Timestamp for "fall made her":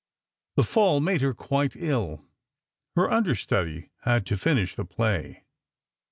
0.63-1.35